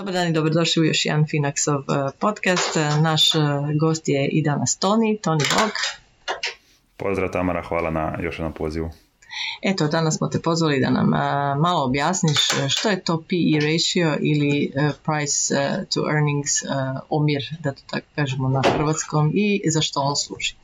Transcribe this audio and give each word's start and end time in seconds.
Dobar 0.00 0.14
dan 0.14 0.28
i 0.28 0.32
dobrodošli 0.32 0.82
u 0.82 0.84
još 0.84 1.06
jedan 1.06 1.24
Finaxov 1.24 1.80
e, 1.80 2.10
podcast. 2.18 2.76
E, 2.76 3.00
naš 3.02 3.34
e, 3.34 3.38
gost 3.80 4.08
je 4.08 4.28
i 4.28 4.42
danas 4.42 4.78
Toni, 4.78 5.18
Toni 5.22 5.44
Bog. 5.58 5.70
Pozdrav 6.96 7.30
Tamara, 7.30 7.62
hvala 7.62 7.90
na 7.90 8.18
još 8.20 8.38
jednom 8.38 8.52
pozivu. 8.52 8.90
Eto, 9.62 9.88
danas 9.88 10.16
smo 10.16 10.28
te 10.28 10.40
pozvali 10.40 10.80
da 10.80 10.90
nam 10.90 11.08
malo 11.60 11.84
objasniš 11.84 12.38
što 12.68 12.88
je 12.88 13.04
to 13.04 13.22
PE 13.28 13.60
ratio 13.60 14.16
ili 14.20 14.72
price 15.04 15.54
to 15.94 16.10
earnings 16.10 16.52
omjer, 17.10 17.42
da 17.60 17.72
to 17.72 17.82
tako 17.86 18.06
kažemo 18.14 18.48
na 18.48 18.62
hrvatskom 18.76 19.30
i 19.34 19.62
za 19.70 19.80
što 19.80 20.00
on 20.00 20.16
služi. 20.16 20.54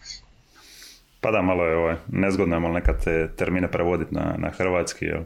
Pa 1.20 1.30
da, 1.30 1.42
malo 1.42 1.64
je 1.64 1.76
ovaj, 1.76 1.96
nezgodno 2.08 2.56
je 2.56 2.60
malo 2.60 2.74
nekad 2.74 3.04
te 3.04 3.28
termine 3.36 3.70
prevoditi 3.70 4.14
na, 4.14 4.34
na 4.38 4.50
hrvatski, 4.50 5.04
jer 5.04 5.20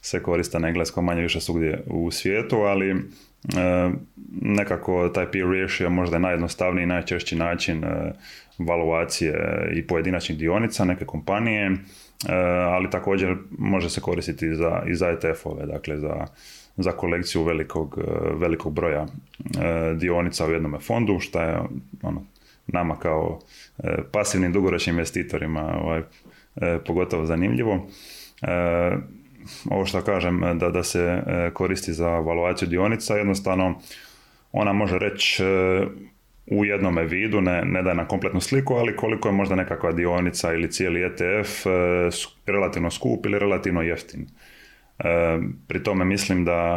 se 0.00 0.22
koriste 0.22 0.58
na 0.58 0.68
engleskom 0.68 1.04
manje 1.04 1.22
više 1.22 1.40
svugdje 1.40 1.82
u 1.86 2.10
svijetu, 2.10 2.56
ali 2.56 2.94
E, 3.54 3.90
nekako 4.40 5.08
taj 5.08 5.30
peer 5.30 5.46
ratio 5.46 5.90
možda 5.90 6.16
je 6.16 6.20
najjednostavniji 6.20 6.82
i 6.82 6.86
najčešći 6.86 7.36
način 7.36 7.84
e, 7.84 8.12
valuacije 8.58 9.68
i 9.74 9.86
pojedinačnih 9.86 10.38
dionica 10.38 10.84
neke 10.84 11.04
kompanije, 11.04 11.66
e, 11.66 11.76
ali 12.70 12.90
također 12.90 13.36
može 13.58 13.90
se 13.90 14.00
koristiti 14.00 14.54
za, 14.54 14.82
i 14.86 14.94
za 14.94 15.06
ETF-ove, 15.06 15.66
dakle 15.66 15.96
za, 15.96 16.26
za 16.76 16.92
kolekciju 16.92 17.42
velikog, 17.42 17.98
velikog 18.34 18.72
broja 18.72 19.06
dionica 19.96 20.46
u 20.46 20.52
jednom 20.52 20.80
fondu, 20.80 21.20
što 21.20 21.40
je 21.40 21.58
ono, 22.02 22.24
nama 22.66 22.96
kao 22.96 23.40
pasivnim 24.12 24.52
dugoročnim 24.52 24.94
investitorima 24.94 25.78
ovaj, 25.82 26.02
pogotovo 26.86 27.26
zanimljivo 27.26 27.86
ovo 29.70 29.86
što 29.86 30.02
kažem, 30.02 30.40
da, 30.58 30.70
da 30.70 30.82
se 30.82 31.22
e, 31.26 31.50
koristi 31.54 31.92
za 31.92 32.08
valuaciju 32.08 32.68
dionica, 32.68 33.16
jednostavno 33.16 33.80
ona 34.52 34.72
može 34.72 34.98
reći 34.98 35.42
e, 35.42 35.46
u 36.46 36.64
jednome 36.64 37.04
vidu, 37.04 37.40
ne, 37.40 37.62
ne 37.64 37.82
daje 37.82 37.96
na 37.96 38.08
kompletnu 38.08 38.40
sliku, 38.40 38.74
ali 38.74 38.96
koliko 38.96 39.28
je 39.28 39.32
možda 39.32 39.54
nekakva 39.54 39.92
dionica 39.92 40.52
ili 40.52 40.70
cijeli 40.70 41.04
ETF 41.04 41.66
e, 41.66 41.70
relativno 42.46 42.90
skup 42.90 43.26
ili 43.26 43.38
relativno 43.38 43.82
jeftin. 43.82 44.26
Pri 45.68 45.82
tome 45.82 46.04
mislim 46.04 46.44
da 46.44 46.76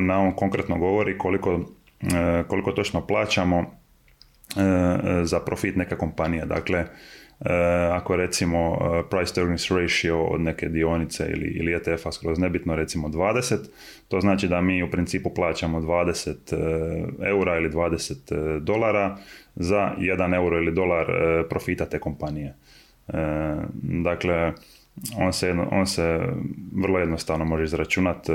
na 0.00 0.20
on 0.20 0.32
konkretno 0.32 0.78
govori 0.78 1.18
koliko, 1.18 1.60
koliko 2.48 2.72
točno 2.72 3.06
plaćamo 3.06 3.79
za 5.24 5.40
profit 5.40 5.76
neke 5.76 5.96
kompanije. 5.96 6.46
Dakle, 6.46 6.86
E, 7.44 7.52
ako 7.92 8.16
recimo 8.16 8.78
e, 8.80 9.02
price 9.10 9.34
to 9.34 9.40
earnings 9.40 9.70
ratio 9.70 10.24
od 10.24 10.40
neke 10.40 10.68
dionice 10.68 11.26
ili, 11.30 11.46
ili 11.46 11.74
ETF-a 11.74 12.12
skroz 12.12 12.38
nebitno 12.38 12.76
recimo 12.76 13.08
20, 13.08 13.56
to 14.08 14.20
znači 14.20 14.48
da 14.48 14.60
mi 14.60 14.82
u 14.82 14.90
principu 14.90 15.34
plaćamo 15.34 15.80
20 15.80 16.30
e, 16.52 17.28
eura 17.28 17.56
ili 17.56 17.70
20 17.70 18.58
dolara 18.58 19.16
za 19.56 19.92
1 19.98 20.34
euro 20.34 20.56
ili 20.56 20.72
dolar 20.72 21.06
profita 21.48 21.84
te 21.84 21.98
kompanije. 21.98 22.54
Dakle, 24.02 24.52
on 25.18 25.32
se, 25.32 25.54
on 25.70 25.86
se 25.86 26.20
vrlo 26.72 26.98
jednostavno 26.98 27.44
može 27.44 27.64
izračunati 27.64 28.32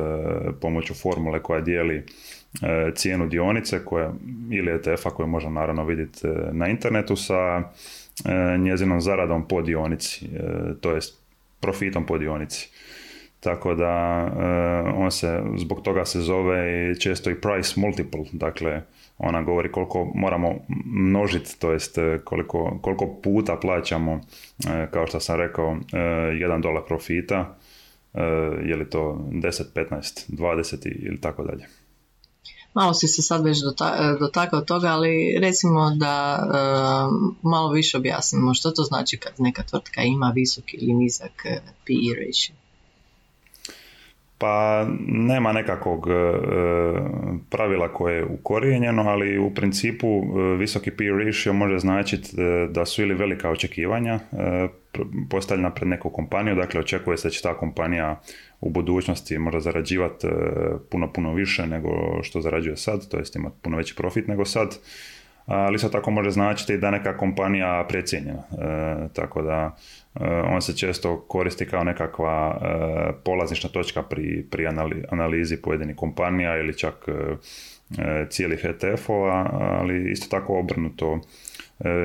pomoću 0.61 0.93
formule 0.93 1.43
koja 1.43 1.61
dijeli 1.61 2.05
cijenu 2.95 3.27
dionice 3.27 3.85
koja, 3.85 4.13
ili 4.51 4.71
ETF-a 4.71 5.09
koju 5.09 5.27
možemo 5.27 5.59
naravno 5.59 5.85
vidjeti 5.85 6.27
na 6.51 6.67
internetu 6.67 7.15
sa 7.15 7.63
E, 8.23 8.57
njezinom 8.57 9.01
zaradom 9.01 9.47
po 9.47 9.61
dionici, 9.61 10.25
e, 10.25 10.39
to 10.81 10.91
jest 10.91 11.21
profitom 11.59 12.05
po 12.05 12.17
dionici. 12.17 12.69
Tako 13.39 13.75
da 13.75 14.25
e, 14.39 14.89
on 14.95 15.11
se, 15.11 15.41
zbog 15.57 15.81
toga 15.81 16.05
se 16.05 16.19
zove 16.19 16.93
često 16.99 17.29
i 17.29 17.41
price 17.41 17.79
multiple, 17.79 18.23
dakle 18.31 18.81
ona 19.17 19.41
govori 19.41 19.71
koliko 19.71 20.11
moramo 20.15 20.55
množiti, 20.85 21.59
to 21.59 21.71
jest 21.71 21.97
koliko, 22.23 22.79
koliko 22.81 23.15
puta 23.23 23.55
plaćamo, 23.55 24.21
kao 24.91 25.07
što 25.07 25.19
sam 25.19 25.39
rekao, 25.39 25.77
jedan 26.39 26.61
dolar 26.61 26.83
profita, 26.87 27.57
je 28.63 28.75
li 28.75 28.89
to 28.89 29.27
10, 29.31 29.63
15, 29.75 30.31
20 30.31 31.07
ili 31.07 31.21
tako 31.21 31.43
dalje. 31.43 31.65
Malo 32.73 32.93
si 32.93 33.07
se 33.07 33.21
sad 33.21 33.43
već 33.43 33.57
dotakao 34.19 34.61
toga, 34.61 34.87
ali 34.87 35.37
recimo 35.39 35.95
da 35.95 36.39
e, 36.39 36.57
malo 37.41 37.71
više 37.71 37.97
objasnimo 37.97 38.53
što 38.53 38.71
to 38.71 38.83
znači 38.83 39.17
kad 39.17 39.33
neka 39.37 39.63
tvrtka 39.63 40.01
ima 40.01 40.31
visok 40.35 40.73
ili 40.73 40.93
nizak 40.93 41.45
e, 41.45 41.61
PE 41.85 42.25
ratio. 42.25 42.64
Pa 44.37 44.85
nema 45.07 45.51
nekakvog 45.53 46.07
e, 46.07 46.13
pravila 47.49 47.93
koje 47.93 48.15
je 48.15 48.25
ukorijenjeno, 48.25 49.03
ali 49.03 49.39
u 49.39 49.53
principu 49.53 50.21
visoki 50.57 50.91
PE 50.91 51.09
ratio 51.25 51.53
može 51.53 51.79
značiti 51.79 52.29
da 52.69 52.85
su 52.85 53.01
ili 53.01 53.13
velika 53.13 53.49
očekivanja 53.49 54.19
postavljena 55.29 55.69
pred 55.69 55.87
neku 55.87 56.09
kompaniju, 56.09 56.55
dakle 56.55 56.79
očekuje 56.79 57.17
se 57.17 57.27
da 57.27 57.31
će 57.31 57.41
ta 57.41 57.57
kompanija 57.57 58.21
u 58.61 58.69
budućnosti 58.69 59.37
možda 59.37 59.59
zarađivati 59.59 60.27
e, 60.27 60.31
puno, 60.91 61.13
puno 61.13 61.33
više 61.33 61.67
nego 61.67 61.89
što 62.23 62.41
zarađuje 62.41 62.77
sad, 62.77 63.09
to 63.09 63.17
jest 63.17 63.35
imati 63.35 63.55
puno 63.61 63.77
veći 63.77 63.95
profit 63.95 64.27
nego 64.27 64.45
sad, 64.45 64.77
ali 65.45 65.75
isto 65.75 65.89
tako 65.89 66.11
može 66.11 66.31
značiti 66.31 66.77
da 66.77 66.91
neka 66.91 67.17
kompanija 67.17 67.85
precijenjena, 67.89 68.43
e, 68.51 69.07
tako 69.13 69.41
da 69.41 69.75
e, 70.15 70.19
on 70.29 70.61
se 70.61 70.77
često 70.77 71.25
koristi 71.27 71.65
kao 71.65 71.83
nekakva 71.83 72.61
polaznična 73.23 73.69
točka 73.69 74.03
pri, 74.03 74.45
pri 74.51 74.67
analizi 75.09 75.61
pojedinih 75.61 75.95
kompanija 75.95 76.57
ili 76.57 76.77
čak 76.77 76.93
cijelih 78.29 78.65
ETF-ova, 78.65 79.49
ali 79.79 80.11
isto 80.11 80.27
tako 80.29 80.59
obrnuto 80.59 81.19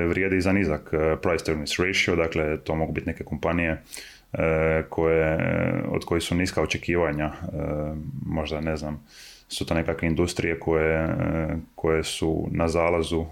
vrijedi 0.08 0.36
i 0.36 0.40
za 0.40 0.52
nizak 0.52 0.90
price 1.22 1.44
to 1.44 1.52
ratio, 1.84 2.16
dakle 2.16 2.60
to 2.60 2.74
mogu 2.74 2.92
biti 2.92 3.06
neke 3.06 3.24
kompanije 3.24 3.82
E, 4.32 4.82
koje, 4.88 5.38
od 5.88 6.04
kojih 6.04 6.22
su 6.22 6.34
niska 6.34 6.62
očekivanja, 6.62 7.24
e, 7.24 7.32
možda 8.26 8.60
ne 8.60 8.76
znam, 8.76 9.06
su 9.52 9.66
to 9.66 9.74
nekakve 9.74 10.08
industrije 10.08 10.60
koje, 10.60 11.04
e, 11.04 11.56
koje 11.74 12.04
su 12.04 12.48
na 12.50 12.68
zalazu, 12.68 13.24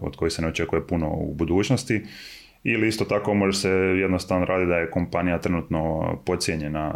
od 0.00 0.16
kojih 0.16 0.32
se 0.32 0.42
ne 0.42 0.48
očekuje 0.48 0.86
puno 0.86 1.10
u 1.10 1.34
budućnosti. 1.34 2.02
Ili 2.64 2.88
isto 2.88 3.04
tako 3.04 3.34
može 3.34 3.58
se 3.58 3.70
jednostavno 3.70 4.46
raditi 4.46 4.68
da 4.68 4.76
je 4.76 4.90
kompanija 4.90 5.38
trenutno 5.38 6.12
pocijenjena 6.24 6.94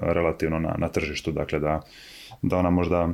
relativno 0.00 0.58
na, 0.58 0.74
na 0.78 0.88
tržištu, 0.88 1.32
dakle 1.32 1.58
da, 1.58 1.80
da 2.42 2.56
ona 2.56 2.70
možda 2.70 3.08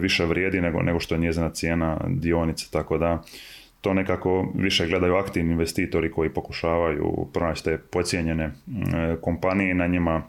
više 0.00 0.24
vrijedi 0.24 0.60
nego, 0.60 0.82
nego 0.82 1.00
što 1.00 1.14
je 1.14 1.18
njezina 1.18 1.50
cijena 1.50 2.00
dionice, 2.08 2.70
tako 2.70 2.98
da 2.98 3.22
to 3.82 3.94
nekako 3.94 4.52
više 4.54 4.86
gledaju 4.86 5.14
aktivni 5.14 5.52
investitori 5.52 6.10
koji 6.10 6.30
pokušavaju 6.30 7.28
pronaći 7.32 7.64
te 7.64 7.78
pocijenjene 7.78 8.50
kompanije 9.20 9.70
i 9.70 9.74
na 9.74 9.86
njima 9.86 10.22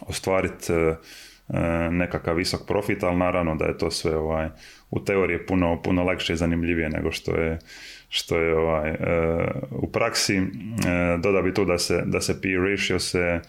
ostvariti 0.00 0.72
e, 0.72 0.76
e, 0.76 0.96
nekakav 1.90 2.36
visok 2.36 2.66
profit, 2.66 3.02
ali 3.02 3.16
naravno 3.16 3.54
da 3.54 3.64
je 3.64 3.78
to 3.78 3.90
sve 3.90 4.16
ovaj, 4.16 4.48
u 4.90 5.04
teoriji 5.04 5.46
puno, 5.46 5.82
puno 5.82 6.04
lakše 6.04 6.32
i 6.32 6.36
zanimljivije 6.36 6.88
nego 6.88 7.12
što 7.12 7.36
je, 7.36 7.58
što 8.08 8.38
je 8.38 8.56
ovaj, 8.56 8.90
e, 8.90 8.96
u 9.70 9.86
praksi. 9.86 10.42
Doda 11.18 11.42
bi 11.42 11.54
tu 11.54 11.64
da 11.64 11.78
se, 11.78 12.02
da 12.06 12.20
se 12.20 12.40
P 12.40 12.48
ratio 12.48 12.98
se 12.98 13.40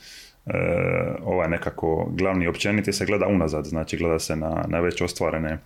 ovaj 1.23 1.49
nekako 1.49 2.09
glavni 2.11 2.47
općeniti 2.47 2.93
se 2.93 3.05
gleda 3.05 3.27
unazad, 3.27 3.65
znači 3.65 3.97
gleda 3.97 4.19
se 4.19 4.35
na, 4.35 4.65
na 4.67 4.79
već 4.79 5.01
ostvarene 5.01 5.57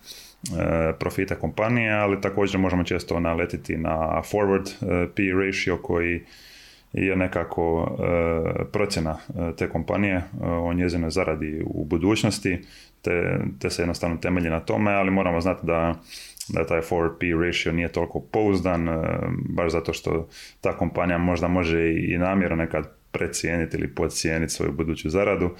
E, 0.50 0.92
profita 0.98 1.34
kompanije, 1.34 1.92
ali 1.92 2.20
također 2.20 2.60
možemo 2.60 2.84
često 2.84 3.20
naletiti 3.20 3.76
na 3.76 4.22
forward 4.32 4.68
e, 4.68 5.08
P 5.14 5.22
ratio 5.32 5.76
koji 5.76 6.22
je 6.92 7.16
nekako 7.16 7.96
e, 7.98 8.64
procjena 8.72 9.16
te 9.58 9.68
kompanije 9.68 10.22
o 10.40 10.72
njezinoj 10.72 11.10
zaradi 11.10 11.62
u 11.66 11.84
budućnosti, 11.84 12.58
te, 13.02 13.38
te 13.58 13.70
se 13.70 13.82
jednostavno 13.82 14.16
temelji 14.16 14.50
na 14.50 14.60
tome, 14.60 14.92
ali 14.92 15.10
moramo 15.10 15.40
znati 15.40 15.66
da 15.66 15.94
da 16.48 16.66
taj 16.66 16.80
forward 16.80 17.18
P 17.20 17.26
ratio 17.46 17.72
nije 17.72 17.92
toliko 17.92 18.20
pouzdan, 18.20 18.88
baš 19.48 19.72
zato 19.72 19.92
što 19.92 20.28
ta 20.60 20.76
kompanija 20.76 21.18
možda 21.18 21.48
može 21.48 21.92
i 22.08 22.18
namjerno 22.18 22.56
nekad 22.56 22.88
precijeniti 23.12 23.76
ili 23.76 23.94
podcijeniti 23.94 24.52
svoju 24.52 24.72
buduću 24.72 25.10
zaradu, 25.10 25.50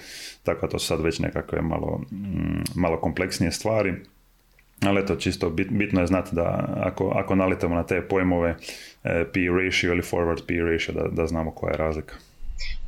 tako 0.42 0.66
da 0.66 0.70
to 0.70 0.78
su 0.78 0.86
sad 0.86 1.00
već 1.00 1.18
nekakve 1.18 1.62
malo, 1.62 2.00
malo 2.74 3.00
kompleksnije 3.00 3.52
stvari 3.52 3.94
ali 4.86 5.00
eto, 5.00 5.16
čisto 5.16 5.50
bitno 5.50 6.00
je 6.00 6.06
znati 6.06 6.34
da 6.34 6.74
ako, 6.80 7.12
ako 7.14 7.34
nalitamo 7.34 7.74
na 7.74 7.82
te 7.82 8.02
pojmove 8.08 8.56
eh, 9.04 9.24
P 9.32 9.40
ratio 9.48 9.92
ili 9.92 10.02
forward 10.02 10.46
P 10.46 10.54
ratio, 10.54 10.94
da, 10.94 11.08
da 11.08 11.26
znamo 11.26 11.50
koja 11.50 11.70
je 11.70 11.76
razlika. 11.76 12.14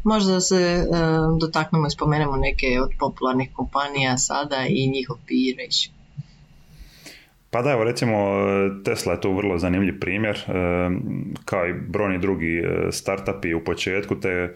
Možda 0.05 0.41
se 0.41 0.57
e, 0.57 0.87
dotaknemo 1.41 1.87
i 1.87 1.91
spomenemo 1.91 2.37
neke 2.37 2.81
od 2.81 2.91
popularnih 2.99 3.49
kompanija 3.53 4.19
sada 4.19 4.67
i 4.69 4.89
njihov 4.89 5.17
P 5.17 5.35
ratio. 5.59 5.93
Pa 7.51 7.63
da, 7.63 7.71
evo 7.71 7.85
recimo 7.85 8.17
Tesla 8.85 9.13
je 9.13 9.21
tu 9.21 9.37
vrlo 9.37 9.59
zanimljiv 9.59 10.01
primjer, 10.01 10.39
kao 11.45 11.69
i 11.69 11.73
brojni 11.73 12.19
drugi 12.19 12.63
startupi 12.91 13.55
u 13.55 13.65
početku 13.65 14.21
te 14.21 14.55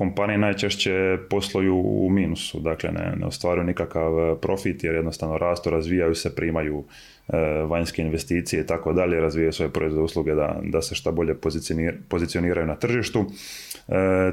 kompanije 0.00 0.38
najčešće 0.38 1.18
posluju 1.30 1.76
u 1.76 2.10
minusu, 2.10 2.60
dakle 2.60 2.90
ne, 2.92 3.12
ne 3.16 3.26
ostvaruju 3.26 3.64
nikakav 3.64 4.36
profit 4.40 4.84
jer 4.84 4.94
jednostavno 4.94 5.38
rastu, 5.38 5.70
razvijaju 5.70 6.14
se, 6.14 6.34
primaju 6.34 6.84
vanjske 7.68 8.02
investicije 8.02 8.62
i 8.62 8.66
tako 8.66 8.92
dalje, 8.92 9.20
razvijaju 9.20 9.52
svoje 9.52 9.72
proizvode 9.72 10.04
usluge 10.04 10.34
da, 10.34 10.60
da 10.62 10.82
se 10.82 10.94
šta 10.94 11.10
bolje 11.10 11.34
pozicioniraju 12.08 12.66
na 12.66 12.74
tržištu. 12.74 13.26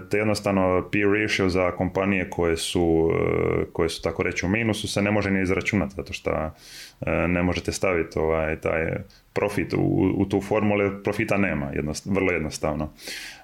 Te 0.09 0.17
jednostavno 0.17 0.89
P 0.91 0.99
ratio 1.21 1.49
za 1.49 1.71
kompanije 1.71 2.29
koje 2.29 2.57
su, 2.57 3.11
koje 3.73 3.89
su 3.89 4.01
tako 4.01 4.23
reći 4.23 4.45
u 4.45 4.49
minusu 4.49 4.87
se 4.87 5.01
ne 5.01 5.11
može 5.11 5.31
ni 5.31 5.41
izračunati 5.41 5.95
zato 5.95 6.13
što 6.13 6.51
ne 7.27 7.43
možete 7.43 7.71
staviti 7.71 8.19
ovaj, 8.19 8.55
taj 8.55 8.91
profit 9.33 9.73
u, 9.73 10.13
u 10.17 10.25
tu 10.25 10.41
formulu, 10.41 11.03
profita 11.03 11.37
nema, 11.37 11.71
vrlo 12.05 12.31
jednostavno. 12.31 12.89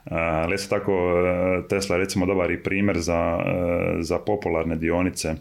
Ali 0.05 0.55
isto 0.55 0.79
tako 0.79 1.13
Tesla 1.69 1.95
je 1.95 2.00
recimo 2.00 2.25
dobar 2.25 2.51
i 2.51 2.63
primjer 2.63 3.00
za, 3.00 3.39
za 4.00 4.19
popularne 4.19 4.75
dionice 4.75 5.35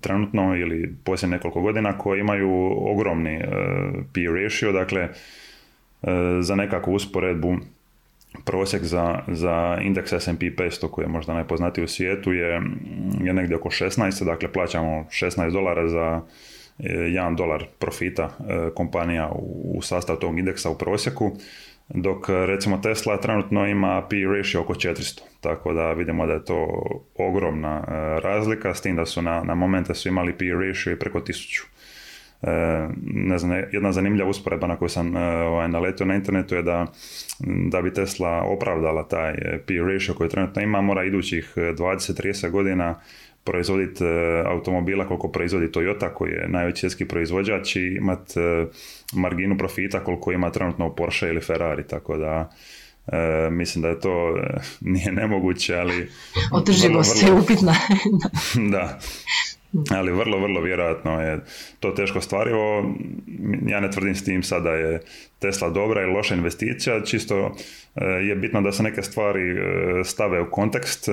trenutno 0.00 0.56
ili 0.56 0.94
poslije 1.04 1.30
nekoliko 1.30 1.60
godina 1.60 1.98
koje 1.98 2.20
imaju 2.20 2.50
ogromni 2.90 3.40
P 4.12 4.20
ratio, 4.42 4.72
dakle 4.72 5.08
za 6.40 6.54
nekakvu 6.54 6.94
usporedbu 6.94 7.56
prosjek 8.44 8.82
za, 8.82 9.18
za 9.28 9.78
indeks 9.82 10.12
S&P 10.12 10.50
500 10.50 10.90
koji 10.90 11.04
je 11.04 11.08
možda 11.08 11.34
najpoznatiji 11.34 11.84
u 11.84 11.88
svijetu 11.88 12.32
je, 12.32 12.62
je 13.20 13.34
negdje 13.34 13.56
oko 13.56 13.68
16, 13.68 14.24
dakle 14.24 14.52
plaćamo 14.52 15.06
16 15.10 15.52
dolara 15.52 15.88
za 15.88 16.20
1 16.78 17.36
dolar 17.36 17.64
profita 17.78 18.22
e, 18.22 18.70
kompanija 18.74 19.30
u 19.64 19.82
sastav 19.82 20.16
tog 20.16 20.38
indeksa 20.38 20.70
u 20.70 20.78
prosjeku, 20.78 21.36
dok 21.94 22.28
recimo 22.28 22.78
Tesla 22.78 23.16
trenutno 23.20 23.66
ima 23.66 24.06
P 24.10 24.16
ratio 24.36 24.60
oko 24.60 24.74
400, 24.74 25.20
tako 25.40 25.72
da 25.72 25.92
vidimo 25.92 26.26
da 26.26 26.32
je 26.32 26.44
to 26.44 26.68
ogromna 27.14 27.84
e, 27.88 28.20
razlika, 28.20 28.74
s 28.74 28.80
tim 28.80 28.96
da 28.96 29.06
su 29.06 29.22
na, 29.22 29.42
na 29.44 29.54
momente 29.54 29.94
su 29.94 30.08
imali 30.08 30.38
P 30.38 30.44
ratio 30.44 30.92
i 30.92 30.98
preko 30.98 31.20
1000. 31.20 31.64
E, 32.42 32.88
ne 33.04 33.38
znam, 33.38 33.62
jedna 33.72 33.92
zanimljiva 33.92 34.28
usporedba 34.28 34.66
na 34.66 34.76
koju 34.76 34.88
sam 34.88 35.16
ovaj, 35.16 35.68
naletio 35.68 36.06
na 36.06 36.14
internetu 36.14 36.54
je 36.54 36.62
da, 36.62 36.86
da 37.70 37.82
bi 37.82 37.92
Tesla 37.92 38.42
opravdala 38.42 39.08
taj 39.08 39.34
P 39.66 39.74
ratio 39.74 40.14
koji 40.14 40.30
trenutno 40.30 40.62
ima, 40.62 40.80
mora 40.80 41.04
idućih 41.04 41.52
20-30 41.56 42.50
godina 42.50 42.94
proizvoditi 43.44 44.04
e, 44.04 44.42
automobila 44.46 45.08
koliko 45.08 45.28
proizvodi 45.28 45.66
Toyota 45.66 46.14
koji 46.14 46.30
je 46.30 46.48
najveći 46.48 46.80
svjetski 46.80 47.04
proizvođač 47.04 47.76
i 47.76 47.80
imati 47.80 48.40
e, 48.40 48.66
marginu 49.12 49.58
profita 49.58 50.04
koliko 50.04 50.32
ima 50.32 50.50
trenutno 50.50 50.94
Porsche 50.94 51.26
ili 51.26 51.40
Ferrari, 51.40 51.86
tako 51.86 52.16
da 52.16 52.50
e, 53.06 53.50
mislim 53.50 53.82
da 53.82 53.88
je 53.88 54.00
to 54.00 54.36
nije 54.94 55.12
nemoguće, 55.12 55.76
ali... 55.76 56.08
Održivost 56.52 57.22
je 57.22 57.32
upitna. 57.32 57.74
da, 58.72 58.98
ali 59.90 60.12
vrlo, 60.12 60.38
vrlo 60.38 60.60
vjerojatno 60.60 61.20
je 61.20 61.40
to 61.80 61.90
teško 61.90 62.20
stvarivo. 62.20 62.94
Ja 63.66 63.80
ne 63.80 63.90
tvrdim 63.90 64.14
s 64.14 64.24
tim 64.24 64.42
sad 64.42 64.62
da 64.62 64.70
je 64.70 65.00
Tesla 65.38 65.70
dobra 65.70 66.02
ili 66.02 66.12
loša 66.12 66.34
investicija, 66.34 67.04
čisto 67.04 67.54
je 68.28 68.36
bitno 68.36 68.60
da 68.60 68.72
se 68.72 68.82
neke 68.82 69.02
stvari 69.02 69.56
stave 70.04 70.40
u 70.40 70.50
kontekst 70.50 71.08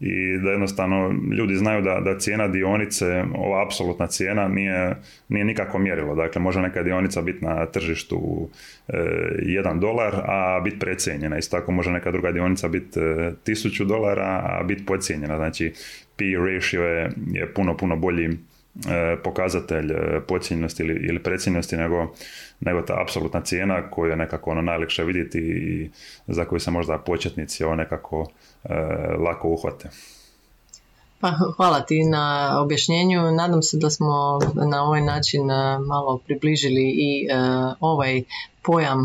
i 0.00 0.38
da 0.38 0.50
jednostavno 0.50 1.14
ljudi 1.32 1.56
znaju 1.56 1.82
da, 1.82 2.00
da 2.04 2.18
cijena 2.18 2.48
dionice, 2.48 3.24
ova 3.34 3.62
apsolutna 3.66 4.06
cijena 4.06 4.48
nije, 4.48 4.96
nije 5.28 5.44
nikako 5.44 5.78
mjerilo. 5.78 6.14
Dakle, 6.14 6.40
može 6.40 6.60
neka 6.60 6.82
dionica 6.82 7.22
biti 7.22 7.44
na 7.44 7.66
tržištu 7.66 8.48
e, 8.88 8.92
1 9.42 9.78
dolar, 9.78 10.14
a 10.24 10.60
biti 10.64 10.78
precijenjena. 10.78 11.38
Isto 11.38 11.58
tako 11.58 11.72
može 11.72 11.90
neka 11.90 12.10
druga 12.10 12.32
dionica 12.32 12.68
biti 12.68 13.00
e, 13.00 13.32
tisuću 13.44 13.84
dolara, 13.84 14.42
a 14.44 14.62
biti 14.62 14.86
podcijenjena. 14.86 15.36
Znači, 15.36 15.72
P 16.16 16.24
ratio 16.38 16.82
je, 16.82 17.12
je 17.32 17.54
puno, 17.54 17.76
puno 17.76 17.96
bolji 17.96 18.24
e, 18.24 19.16
pokazatelj 19.24 19.92
e, 19.92 20.20
pocijenjenosti 20.28 20.82
ili, 20.82 21.06
ili 21.08 21.22
precijenjenosti 21.22 21.76
nego, 21.76 22.14
nego 22.60 22.82
ta 22.82 23.02
apsolutna 23.02 23.40
cijena 23.40 23.90
koju 23.90 24.10
je 24.10 24.16
nekako 24.16 24.50
ono 24.50 24.62
najlakše 24.62 25.04
vidjeti 25.04 25.38
i 25.38 25.90
za 26.26 26.44
koju 26.44 26.60
se 26.60 26.70
možda 26.70 26.98
početnici 26.98 27.64
ovo 27.64 27.74
nekako 27.74 28.26
E, 28.68 29.16
lako 29.18 29.48
uhvate. 29.48 29.90
Pa 31.20 31.32
hvala 31.56 31.80
ti 31.80 32.04
na 32.04 32.54
objašnjenju. 32.60 33.22
Nadam 33.32 33.62
se 33.62 33.76
da 33.76 33.90
smo 33.90 34.38
na 34.70 34.82
ovaj 34.84 35.00
način 35.00 35.50
e, 35.50 35.78
malo 35.78 36.18
približili 36.18 36.82
i 36.82 37.28
e, 37.30 37.36
ovaj 37.80 38.22
pojam 38.62 38.98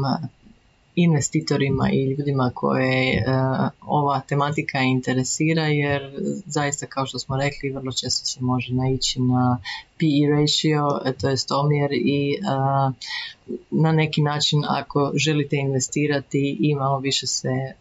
investitorima 0.96 1.90
i 1.92 2.04
ljudima 2.04 2.52
koje 2.56 3.26
ova 3.82 4.22
tematika 4.28 4.80
interesira 4.80 5.64
jer 5.64 6.02
zaista 6.46 6.86
kao 6.86 7.06
što 7.06 7.20
smo 7.20 7.38
rekli 7.38 7.70
vrlo 7.70 7.92
često 7.92 8.26
se 8.26 8.42
može 8.42 8.74
naići 8.74 9.22
na 9.22 9.58
PE 10.00 10.32
ratio, 10.32 11.14
to 11.22 11.30
je 11.30 11.36
omjer 11.64 11.90
i 11.94 12.38
na 13.72 13.92
neki 13.92 14.22
način 14.22 14.64
ako 14.68 15.12
želite 15.16 15.56
investirati 15.56 16.58
i 16.60 16.76
malo 16.76 17.00
više 17.00 17.28
se 17.28 17.74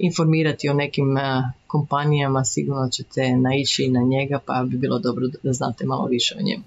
informirati 0.00 0.68
o 0.68 0.74
nekim 0.74 1.16
e, 1.16 1.52
kompanijama, 1.66 2.44
sigurno 2.44 2.88
ćete 2.88 3.36
naići 3.36 3.88
na 3.88 4.00
njega, 4.00 4.38
pa 4.46 4.64
bi 4.66 4.76
bilo 4.76 4.98
dobro 4.98 5.26
da 5.42 5.52
znate 5.52 5.86
malo 5.86 6.06
više 6.06 6.34
o 6.38 6.42
njemu. 6.42 6.64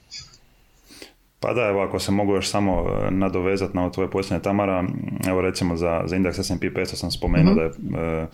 Pa 1.43 1.53
da, 1.53 1.67
evo 1.67 1.81
ako 1.81 1.99
se 1.99 2.11
mogu 2.11 2.33
još 2.33 2.49
samo 2.49 2.85
e, 2.87 3.11
nadovezati 3.11 3.75
na 3.75 3.81
ovo 3.81 3.89
tvoje 3.89 4.09
posljednje 4.09 4.41
Tamara, 4.43 4.83
evo 5.27 5.41
recimo 5.41 5.75
za, 5.75 6.01
za 6.05 6.15
indeks 6.15 6.39
S&P 6.39 6.69
500 6.69 6.85
sam 6.85 7.11
spomenuo 7.11 7.53
mm-hmm. 7.53 7.91
da 7.91 7.97
je 7.97 8.23
e, 8.23 8.27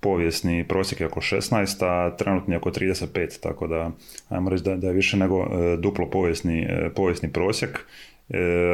povijesni 0.00 0.68
prosjek 0.68 1.00
je 1.00 1.06
oko 1.06 1.20
16, 1.20 1.84
a 1.84 2.16
trenutni 2.16 2.54
je 2.54 2.58
oko 2.58 2.70
35, 2.70 3.40
tako 3.42 3.66
da 3.66 3.90
ajmo 4.28 4.50
reći 4.50 4.64
da, 4.64 4.76
da 4.76 4.86
je 4.86 4.92
više 4.92 5.16
nego 5.16 5.42
e, 5.42 5.76
duplo 5.76 6.10
povijesni, 6.10 6.66
povijesni 6.96 7.32
prosjek, 7.32 7.78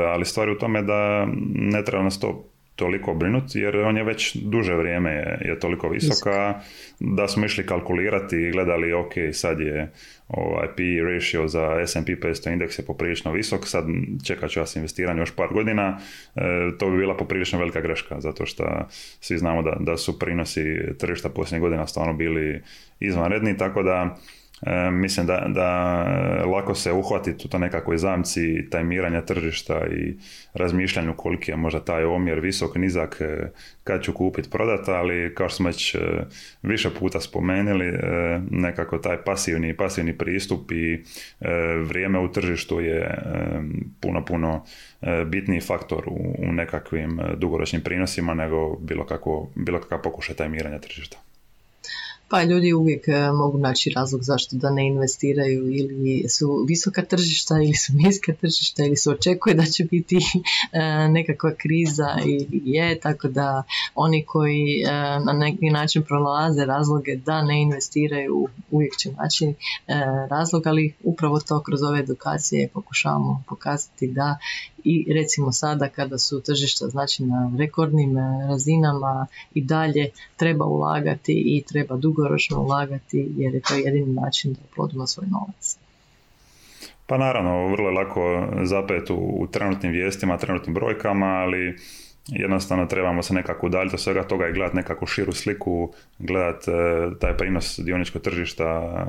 ali 0.08 0.24
stvar 0.24 0.48
je 0.48 0.54
u 0.54 0.58
tome 0.58 0.82
da 0.82 1.26
ne 1.54 1.84
treba 1.84 2.04
nas 2.04 2.20
to 2.20 2.44
toliko 2.82 3.14
brinuti 3.14 3.60
jer 3.60 3.76
on 3.76 3.96
je 3.96 4.04
već 4.04 4.36
duže 4.36 4.74
vrijeme 4.74 5.10
je, 5.10 5.38
je 5.44 5.58
toliko 5.58 5.88
visoka 5.88 6.60
da 7.00 7.28
smo 7.28 7.46
išli 7.46 7.66
kalkulirati 7.66 8.36
i 8.36 8.50
gledali 8.50 8.92
ok 8.92 9.12
sad 9.32 9.60
je 9.60 9.92
ovaj 10.28 10.68
P 10.76 10.82
ratio 11.02 11.48
za 11.48 11.86
S&P 11.86 12.12
500 12.12 12.52
indeks 12.52 12.78
je 12.78 12.84
poprilično 12.84 13.32
visok, 13.32 13.66
sad 13.66 13.84
čekat 14.24 14.50
ću 14.50 14.60
ja 14.60 14.66
s 14.66 14.76
još 15.18 15.30
par 15.36 15.48
godina, 15.52 15.98
e, 16.36 16.40
to 16.78 16.90
bi 16.90 16.96
bila 16.96 17.16
poprilično 17.16 17.58
velika 17.58 17.80
greška 17.80 18.20
zato 18.20 18.46
što 18.46 18.86
svi 19.20 19.38
znamo 19.38 19.62
da, 19.62 19.76
da 19.80 19.96
su 19.96 20.18
prinosi 20.18 20.64
tržišta 20.98 21.28
posljednjih 21.28 21.62
godina 21.62 21.86
stvarno 21.86 22.12
bili 22.14 22.62
izvanredni, 23.00 23.56
tako 23.56 23.82
da 23.82 24.16
E, 24.66 24.90
mislim 24.90 25.26
da, 25.26 25.44
da 25.48 25.92
lako 26.44 26.74
se 26.74 26.92
uhvatiti 26.92 27.46
u 27.46 27.50
to 27.50 27.58
nekakvoj 27.58 27.98
zamci 27.98 28.70
tajmiranja 28.70 29.22
tržišta 29.22 29.86
i 29.86 30.14
razmišljanju 30.54 31.14
koliki 31.16 31.50
je 31.50 31.56
možda 31.56 31.80
taj 31.80 32.04
omjer 32.04 32.40
visok, 32.40 32.76
nizak, 32.76 33.16
e, 33.20 33.50
kad 33.84 34.02
ću 34.02 34.12
kupiti, 34.12 34.50
prodati, 34.50 34.90
ali 34.90 35.34
kao 35.34 35.48
što 35.48 35.56
smo 35.56 35.66
već 35.66 35.94
e, 35.94 35.98
više 36.62 36.90
puta 36.98 37.20
spomenuli, 37.20 37.92
nekako 38.50 38.98
taj 38.98 39.16
pasivni, 39.16 39.76
pasivni 39.76 40.18
pristup 40.18 40.72
i 40.72 41.04
vrijeme 41.84 42.18
u 42.18 42.32
tržištu 42.32 42.80
je 42.80 43.18
puno, 44.00 44.24
puno 44.24 44.64
bitniji 45.26 45.60
faktor 45.60 46.04
u, 46.06 46.34
u 46.38 46.52
nekakvim 46.52 47.20
dugoročnim 47.36 47.82
prinosima 47.82 48.34
nego 48.34 48.76
bilo, 48.76 49.06
kako, 49.06 49.48
bilo 49.54 49.80
kakav 49.80 50.02
pokušaj 50.02 50.36
tajmiranja 50.36 50.78
tržišta. 50.78 51.31
Pa 52.32 52.42
ljudi 52.42 52.72
uvijek 52.72 53.08
e, 53.08 53.32
mogu 53.32 53.58
naći 53.58 53.90
razlog 53.90 54.22
zašto 54.22 54.56
da 54.56 54.70
ne 54.70 54.86
investiraju 54.86 55.70
ili 55.70 56.28
su 56.28 56.64
visoka 56.68 57.02
tržišta 57.02 57.54
ili 57.56 57.74
su 57.74 57.92
niska 57.94 58.32
tržišta 58.40 58.84
ili 58.84 58.96
se 58.96 59.10
očekuje 59.10 59.54
da 59.54 59.64
će 59.64 59.84
biti 59.84 60.16
e, 60.72 61.08
nekakva 61.08 61.54
kriza 61.54 62.18
i 62.26 62.46
je, 62.64 63.00
tako 63.00 63.28
da 63.28 63.62
oni 63.94 64.24
koji 64.24 64.82
e, 64.82 64.92
na 65.26 65.32
neki 65.32 65.70
način 65.70 66.02
pronalaze 66.02 66.64
razloge 66.64 67.16
da 67.16 67.42
ne 67.42 67.62
investiraju 67.62 68.48
uvijek 68.70 68.96
će 68.96 69.10
naći 69.12 69.54
razlog, 70.30 70.66
ali 70.66 70.94
upravo 71.04 71.40
to 71.40 71.62
kroz 71.62 71.82
ove 71.82 72.00
edukacije 72.00 72.68
pokušavamo 72.68 73.42
pokazati 73.48 74.06
da 74.06 74.38
i 74.84 75.12
recimo 75.12 75.52
sada 75.52 75.88
kada 75.88 76.18
su 76.18 76.40
tržišta 76.40 76.86
znači 76.86 77.22
na 77.22 77.52
rekordnim 77.58 78.16
razinama 78.48 79.26
i 79.54 79.64
dalje 79.64 80.10
treba 80.36 80.64
ulagati 80.64 81.32
i 81.32 81.62
treba 81.68 81.96
dugo 81.96 82.22
dugoročno 82.22 82.60
ulagati 82.60 83.28
jer 83.36 83.54
je 83.54 83.60
to 83.60 83.74
jedini 83.74 84.12
način 84.12 84.52
da 84.52 84.60
plodimo 84.74 85.06
svoj 85.06 85.26
novac. 85.26 85.76
Pa 87.06 87.18
naravno, 87.18 87.68
vrlo 87.68 87.88
je 87.88 87.94
lako 87.94 88.48
zapet 88.64 89.10
u, 89.10 89.14
u 89.14 89.46
trenutnim 89.46 89.92
vijestima, 89.92 90.38
trenutnim 90.38 90.74
brojkama, 90.74 91.26
ali 91.26 91.76
jednostavno 92.28 92.86
trebamo 92.86 93.22
se 93.22 93.34
nekako 93.34 93.66
udaljiti 93.66 93.94
od 93.94 94.00
svega 94.00 94.22
toga 94.22 94.48
i 94.48 94.52
gledati 94.52 94.76
nekakvu 94.76 95.06
širu 95.06 95.32
sliku, 95.32 95.92
gledati 96.18 96.70
e, 96.70 96.74
taj 97.20 97.36
prinos 97.36 97.80
dioničkog 97.84 98.22
tržišta 98.22 99.06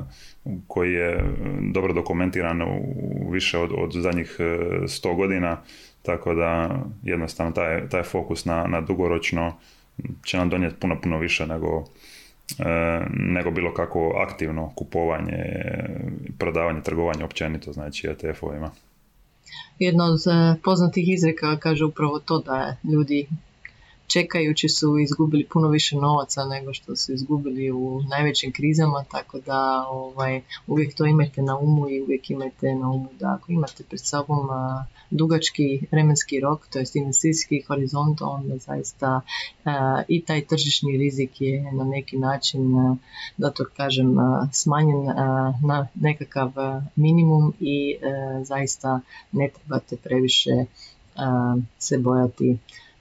koji 0.66 0.92
je 0.92 1.24
dobro 1.72 1.92
dokumentiran 1.92 2.62
u 2.62 3.30
više 3.30 3.58
od, 3.58 3.70
od 3.76 3.92
zadnjih 3.92 4.36
e, 4.38 4.58
sto 4.88 5.14
godina, 5.14 5.56
tako 6.02 6.34
da 6.34 6.78
jednostavno 7.02 7.52
taj, 7.52 7.88
taj 7.88 8.02
fokus 8.02 8.44
na, 8.44 8.66
na 8.66 8.80
dugoročno 8.80 9.58
će 10.24 10.38
nam 10.38 10.48
donijeti 10.48 10.76
puno, 10.80 11.00
puno 11.00 11.18
više 11.18 11.46
nego, 11.46 11.84
nego 13.10 13.50
bilo 13.50 13.74
kako 13.74 14.26
aktivno 14.28 14.72
kupovanje, 14.74 15.44
prodavanje, 16.38 16.82
trgovanje 16.82 17.24
općenito, 17.24 17.72
znači 17.72 18.08
ETF-ovima. 18.08 18.70
Jedna 19.78 20.04
od 20.04 20.20
poznatih 20.64 21.08
izreka 21.08 21.56
kaže 21.56 21.84
upravo 21.84 22.18
to 22.18 22.38
da 22.38 22.76
ljudi 22.92 23.26
čekajući 24.06 24.68
su 24.68 24.98
izgubili 24.98 25.46
puno 25.52 25.68
više 25.68 25.96
novaca 25.96 26.44
nego 26.44 26.74
što 26.74 26.96
su 26.96 27.12
izgubili 27.12 27.70
u 27.70 28.02
najvećim 28.10 28.52
krizama, 28.52 29.04
tako 29.10 29.38
da 29.40 29.86
ovaj, 29.88 30.40
uvijek 30.66 30.94
to 30.94 31.06
imajte 31.06 31.42
na 31.42 31.58
umu 31.58 31.88
i 31.88 32.02
uvijek 32.02 32.30
imajte 32.30 32.74
na 32.74 32.90
umu 32.90 33.08
da 33.20 33.38
ako 33.38 33.52
imate 33.52 33.84
pred 33.84 34.00
sobom 34.00 34.48
dugački 35.10 35.86
vremenski 35.90 36.40
rok, 36.40 36.66
to 36.66 36.78
jest 36.78 36.96
investicijski 36.96 37.62
horizont, 37.62 38.22
onda 38.22 38.56
zaista 38.58 39.20
i 40.08 40.24
taj 40.24 40.44
tržišni 40.44 40.96
rizik 40.96 41.40
je 41.40 41.72
na 41.72 41.84
neki 41.84 42.18
način, 42.18 42.74
da 43.36 43.50
to 43.50 43.64
kažem, 43.76 44.16
smanjen 44.52 45.04
na 45.62 45.88
nekakav 45.94 46.52
minimum 46.96 47.54
i 47.60 47.96
zaista 48.42 49.00
ne 49.32 49.48
trebate 49.48 49.96
previše 49.96 50.64
se 51.78 51.98
bojati 51.98 52.58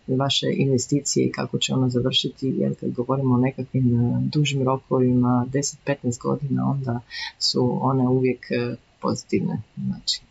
vaše 0.08 0.48
investicije 0.54 1.26
i 1.26 1.32
kako 1.32 1.58
će 1.58 1.74
ono 1.74 1.90
završiti, 1.90 2.48
jer 2.48 2.80
kad 2.80 2.92
govorimo 2.92 3.34
o 3.34 3.38
nekakvim 3.38 3.96
e, 3.96 4.22
dužim 4.34 4.64
rokovima, 4.64 5.46
10-15 5.54 6.22
godina, 6.22 6.72
onda 6.72 7.00
su 7.40 7.80
one 7.82 8.08
uvijek 8.08 8.52
e, 8.52 8.76
pozitivne. 9.02 9.62
Znači. 9.86 10.22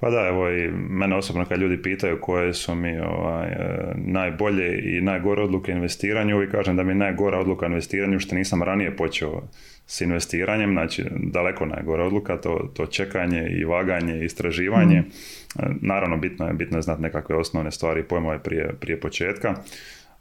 Pa 0.00 0.10
da, 0.10 0.26
evo 0.28 0.50
i 0.50 0.70
mene 0.70 1.16
osobno 1.16 1.44
kad 1.44 1.60
ljudi 1.60 1.82
pitaju 1.82 2.20
koje 2.20 2.54
su 2.54 2.74
mi 2.74 2.98
ovaj, 2.98 3.48
e, 3.48 3.92
najbolje 3.96 4.96
i 4.96 5.00
najgore 5.00 5.42
odluke 5.42 5.72
investiranju, 5.72 6.36
uvijek 6.36 6.52
kažem 6.52 6.76
da 6.76 6.82
mi 6.82 6.90
je 6.90 6.94
najgora 6.94 7.38
odluka 7.38 7.66
investiranju 7.66 8.20
što 8.20 8.34
nisam 8.34 8.62
ranije 8.62 8.96
počeo 8.96 9.42
s 9.86 10.00
investiranjem, 10.00 10.72
znači 10.72 11.04
daleko 11.10 11.66
najgora 11.66 12.04
odluka, 12.04 12.36
to, 12.36 12.70
to 12.74 12.86
čekanje 12.86 13.48
i 13.48 13.64
vaganje 13.64 14.18
i 14.18 14.24
istraživanje. 14.24 15.00
Mm. 15.00 15.06
Naravno, 15.80 16.16
bitno 16.16 16.46
je, 16.46 16.52
bitno 16.52 16.78
je 16.78 16.82
znati 16.82 17.02
nekakve 17.02 17.36
osnovne 17.36 17.70
stvari 17.70 18.00
i 18.00 18.04
pojmove 18.04 18.38
prije, 18.38 18.72
prije 18.80 19.00
početka. 19.00 19.54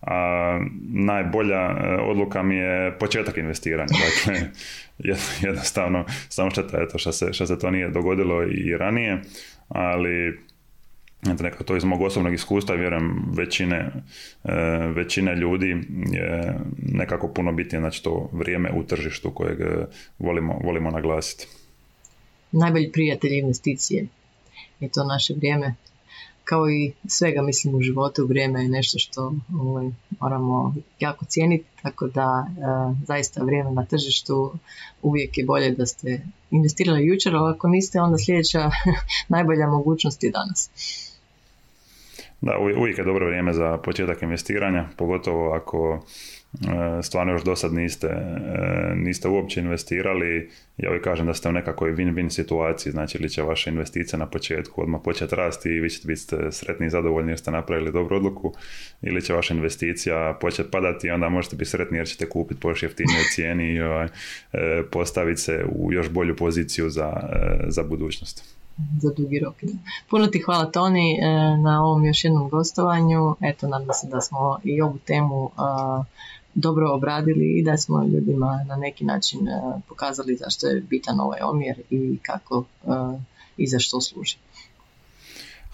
A 0.07 0.59
najbolja 0.89 1.61
e, 1.61 1.97
odluka 2.01 2.43
mi 2.43 2.55
je 2.55 2.97
početak 2.99 3.37
investiranja. 3.37 3.93
Dakle, 4.05 4.49
jednostavno, 5.41 6.05
samo 6.29 6.51
šteta 6.51 6.77
je 6.77 6.87
to 6.87 6.97
što 6.97 7.11
se, 7.11 7.33
se 7.33 7.59
to 7.59 7.71
nije 7.71 7.89
dogodilo 7.89 8.43
i 8.43 8.77
ranije, 8.77 9.21
ali 9.67 10.39
nekako 11.21 11.63
to 11.63 11.75
iz 11.75 11.83
mog 11.83 12.01
osobnog 12.01 12.33
iskustva, 12.33 12.75
vjerujem 12.75 13.25
većine, 13.37 13.91
e, 14.43 14.53
većine 14.95 15.35
ljudi 15.35 15.67
je 16.11 16.53
nekako 16.77 17.27
puno 17.27 17.51
bitnije, 17.51 17.79
znači 17.79 18.03
to 18.03 18.29
vrijeme 18.33 18.71
u 18.71 18.83
tržištu 18.83 19.31
kojeg 19.31 19.59
volimo, 20.19 20.59
volimo 20.63 20.91
naglasiti. 20.91 21.47
Najbolji 22.51 22.91
prijatelj 22.91 23.33
investicije 23.33 24.07
je 24.79 24.89
to 24.89 25.03
naše 25.03 25.33
vrijeme. 25.33 25.75
Kao 26.43 26.69
i 26.69 26.91
svega 27.07 27.41
mislim 27.41 27.75
u 27.75 27.81
životu, 27.81 28.25
vrijeme 28.25 28.63
je 28.63 28.69
nešto 28.69 28.99
što 28.99 29.33
ovaj, 29.59 29.89
moramo 30.19 30.75
jako 30.99 31.25
cijeniti, 31.25 31.65
tako 31.81 32.07
da 32.07 32.47
e, 32.47 33.05
zaista 33.05 33.43
vrijeme 33.43 33.71
na 33.71 33.85
tržištu 33.85 34.53
uvijek 35.01 35.37
je 35.37 35.45
bolje 35.45 35.71
da 35.71 35.85
ste 35.85 36.21
investirali 36.51 37.05
jučer, 37.05 37.35
ali 37.35 37.53
ako 37.53 37.67
niste, 37.67 38.01
onda 38.01 38.17
sljedeća 38.17 38.69
najbolja 39.35 39.67
mogućnost 39.67 40.23
je 40.23 40.31
danas. 40.31 40.69
Da, 42.41 42.57
uvijek 42.57 42.97
je 42.97 43.03
dobro 43.03 43.27
vrijeme 43.27 43.53
za 43.53 43.77
početak 43.77 44.21
investiranja, 44.21 44.89
pogotovo 44.97 45.53
ako 45.53 46.05
stvarno 47.03 47.33
još 47.33 47.43
do 47.43 47.55
sad 47.55 47.73
niste, 47.73 48.07
e, 48.07 48.93
niste 48.95 49.27
uopće 49.27 49.59
investirali. 49.59 50.49
Ja 50.77 50.89
uvijek 50.89 51.03
kažem 51.03 51.25
da 51.25 51.33
ste 51.33 51.49
u 51.49 51.51
nekakvoj 51.51 51.91
win-win 51.91 52.29
situaciji, 52.29 52.91
znači 52.91 53.17
ili 53.17 53.29
će 53.29 53.41
vaša 53.41 53.69
investicija 53.69 54.19
na 54.19 54.25
početku 54.25 54.81
odmah 54.81 55.01
početi 55.03 55.35
rasti 55.35 55.69
i 55.69 55.79
vi 55.79 55.89
ćete 55.89 56.07
biti 56.07 56.21
sretni 56.51 56.85
i 56.85 56.89
zadovoljni 56.89 57.31
jer 57.31 57.39
ste 57.39 57.51
napravili 57.51 57.91
dobru 57.91 58.15
odluku 58.15 58.53
ili 59.01 59.21
će 59.21 59.33
vaša 59.33 59.53
investicija 59.53 60.37
početi 60.41 60.71
padati 60.71 61.07
i 61.07 61.11
onda 61.11 61.29
možete 61.29 61.55
biti 61.55 61.69
sretni 61.69 61.97
jer 61.97 62.07
ćete 62.07 62.29
kupiti 62.29 62.59
po 62.59 62.69
još 62.69 62.83
jeftinijoj 62.83 63.23
cijeni 63.35 63.73
i 63.73 63.81
ovaj, 63.81 64.07
e, 64.53 64.83
postaviti 64.91 65.41
se 65.41 65.65
u 65.75 65.93
još 65.93 66.09
bolju 66.09 66.35
poziciju 66.35 66.89
za, 66.89 67.13
za 67.67 67.83
budućnost 67.83 68.63
za 69.01 69.09
dugi 69.17 69.39
rok. 69.39 69.55
Puno 70.09 70.27
ti 70.27 70.39
hvala 70.39 70.65
Toni 70.65 71.19
e, 71.19 71.27
na 71.57 71.85
ovom 71.85 72.05
još 72.05 72.23
jednom 72.23 72.49
gostovanju. 72.49 73.35
Eto, 73.41 73.67
nadam 73.67 73.93
se 73.93 74.07
da 74.07 74.21
smo 74.21 74.59
i 74.63 74.81
ovu 74.81 74.97
temu 74.97 75.51
dobro 76.55 76.93
obradili 76.93 77.59
i 77.59 77.63
da 77.63 77.77
smo 77.77 78.03
ljudima 78.03 78.65
na 78.67 78.75
neki 78.75 79.05
način 79.05 79.47
e, 79.47 79.61
pokazali 79.87 80.35
zašto 80.35 80.67
je 80.67 80.81
bitan 80.81 81.19
ovaj 81.19 81.39
omjer 81.41 81.81
i 81.89 82.17
kako 82.21 82.63
e, 82.83 82.87
i 83.57 83.67
za 83.67 83.79
što 83.79 84.01
služi. 84.01 84.37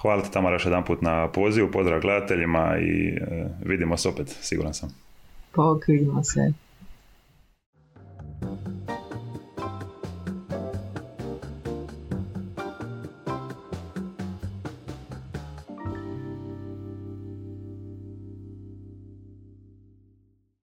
Hvala 0.01 0.24
ti 0.24 0.31
Tamara 0.31 0.55
još 0.55 0.65
jedan 0.65 0.86
put 0.86 1.01
na 1.01 1.27
pozivu, 1.27 1.71
pozdrav 1.71 2.01
gledateljima 2.01 2.77
i 2.79 3.17
vidimo 3.65 3.98
se 3.98 4.09
opet, 4.09 4.38
siguran 4.41 4.74
sam. 4.74 4.95
Pog, 5.51 5.83
vidimo 5.88 6.24
se. 6.24 6.53